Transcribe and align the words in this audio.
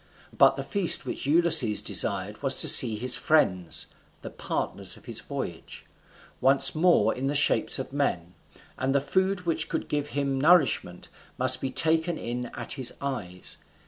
But 0.35 0.55
the 0.55 0.63
feast 0.63 1.05
which 1.05 1.27
Ulysses 1.27 1.83
desired 1.83 2.41
was 2.41 2.59
to 2.61 2.67
see 2.67 2.95
his 2.95 3.15
friends 3.15 3.85
(the 4.23 4.31
partners 4.31 4.97
of 4.97 5.05
his 5.05 5.19
voyage) 5.19 5.85
once 6.39 6.73
more 6.73 7.13
in 7.13 7.27
the 7.27 7.35
shapes 7.35 7.77
of 7.77 7.93
men; 7.93 8.33
and 8.79 8.95
the 8.95 8.99
food 8.99 9.41
which 9.41 9.69
could 9.69 9.87
give 9.87 10.07
him 10.17 10.41
nourishment 10.41 11.07
must 11.37 11.61
be 11.61 11.69
taken 11.69 12.17
in 12.17 12.47
at 12.55 12.71
his 12.73 12.95
eyes. 12.99 13.57